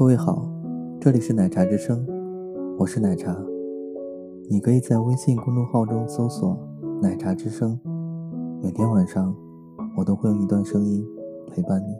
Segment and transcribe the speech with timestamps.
[0.00, 0.48] 各位好，
[0.98, 2.06] 这里是奶茶之声，
[2.78, 3.36] 我是奶茶。
[4.48, 6.58] 你可以在微信公众号中搜索
[7.02, 7.78] “奶茶之声”，
[8.64, 9.36] 每天晚上
[9.98, 11.06] 我都会用一段声音
[11.50, 11.94] 陪伴你。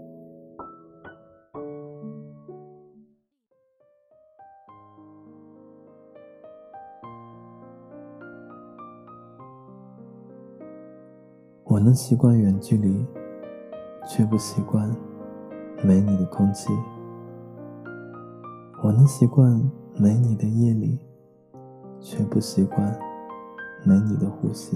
[11.65, 13.05] 我能习惯远距离，
[14.09, 14.91] 却不习惯
[15.85, 16.71] 没你的空气。
[18.83, 19.61] 我能习惯
[19.95, 20.99] 没你的夜里，
[22.01, 22.99] 却不习惯
[23.85, 24.75] 没你的呼吸。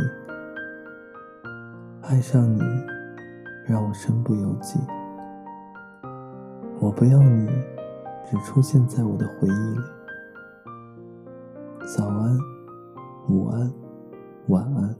[2.03, 2.61] 爱上你，
[3.67, 4.79] 让我身不由己。
[6.81, 7.49] 我不要你
[8.27, 9.81] 只出现在我的回忆里。
[11.97, 12.39] 早安，
[13.31, 13.73] 午安，
[14.49, 14.95] 晚安。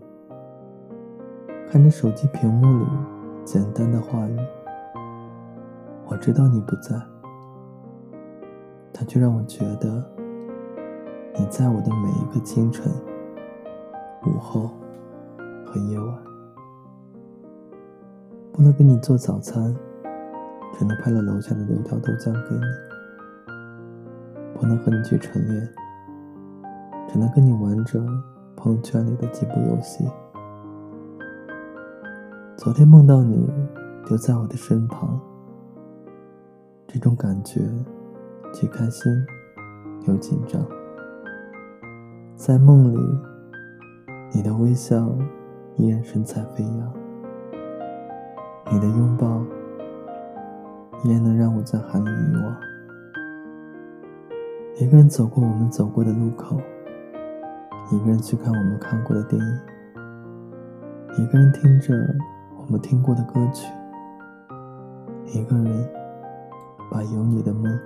[1.69, 2.87] 看着手机屏幕里
[3.45, 4.39] 简单的话语，
[6.07, 7.14] 我知道你不在。
[8.97, 10.03] 它却让我觉得，
[11.37, 12.91] 你在我的每一个清晨、
[14.25, 14.71] 午后
[15.67, 16.17] 和夜晚。
[18.53, 19.75] 不能给你做早餐，
[20.79, 22.63] 只能拍了楼下的六条豆浆给你；
[24.55, 25.69] 不能和你去晨练，
[27.09, 28.01] 只能跟你玩着
[28.55, 30.09] 朋友圈里的几部游戏。
[32.57, 33.53] 昨天梦到你
[34.07, 35.21] 就在我的身旁，
[36.87, 37.61] 这种感觉。
[38.55, 39.13] 既开心
[40.07, 40.65] 又紧张，
[42.37, 43.19] 在梦里，
[44.33, 45.13] 你的微笑
[45.77, 46.95] 依然神采飞扬，
[48.71, 49.45] 你的拥抱
[51.03, 52.57] 依然能让我在寒里遗忘。
[54.77, 56.57] 一个人走过我们走过的路口，
[57.91, 59.59] 一个人去看我们看过的电影，
[61.19, 61.93] 一个人听着
[62.57, 63.67] 我们听过的歌曲，
[65.27, 65.89] 一个人
[66.89, 67.77] 把有你的梦。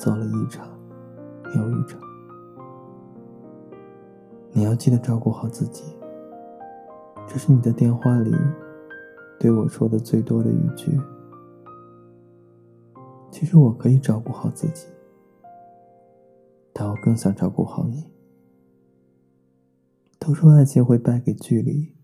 [0.00, 0.66] 走了一场
[1.54, 2.00] 又一场，
[4.50, 5.94] 你要记得照顾好自己。
[7.28, 8.34] 这是你在电话里
[9.38, 10.98] 对我说的最多的语句。
[13.30, 14.86] 其实我可以照顾好自己，
[16.72, 18.10] 但我更想照顾好你。
[20.18, 21.94] 都说爱情会败给距离，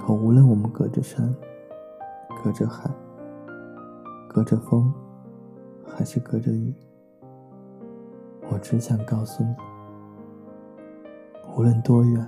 [0.00, 1.32] 可无论我们隔着山，
[2.42, 2.90] 隔着海，
[4.28, 4.92] 隔着风。
[5.96, 6.74] 还是隔着雨，
[8.50, 9.54] 我只想告诉你，
[11.54, 12.26] 无论多远，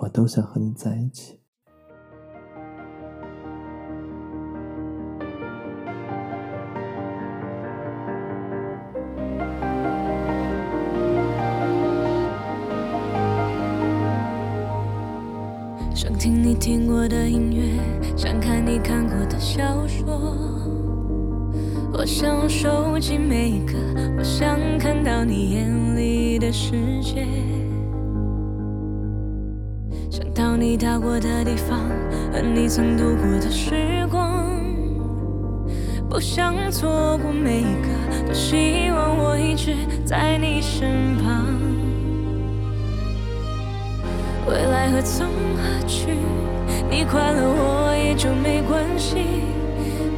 [0.00, 1.38] 我都想和你在一起。
[15.94, 17.78] 想听你听过的音乐，
[18.16, 20.95] 想看你看过的小说。
[21.92, 23.72] 我想收集每一个，
[24.18, 27.26] 我想看到你眼里的世界，
[30.10, 31.78] 想到你到过的地方
[32.32, 34.46] 和你曾度过的时光，
[36.08, 41.46] 不想错过每一个，多希望我一直在你身旁。
[44.46, 46.10] 未来何从何去，
[46.90, 49.16] 你快乐我也就没关系，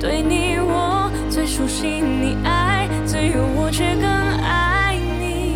[0.01, 0.98] 对你我。
[1.31, 5.55] 最熟悉你爱，最有我却更爱你。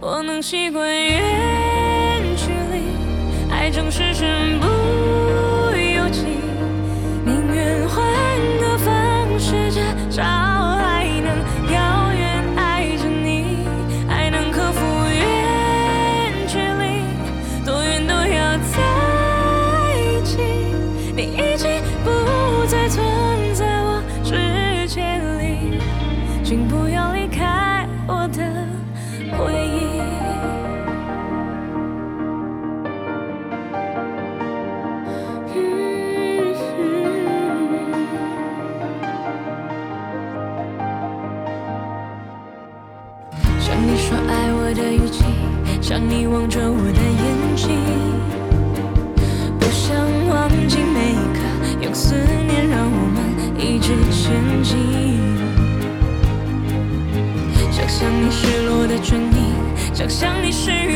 [0.00, 4.14] 我能习惯远距离，爱正是
[43.82, 45.24] 你说爱我的语气
[45.80, 47.70] 想你望着我的眼睛
[49.58, 49.96] 不想
[50.28, 51.40] 忘记每一刻
[51.82, 53.18] 用思念让我们
[53.58, 54.76] 一直前进
[57.72, 60.89] 想象你失落的唇印想象你失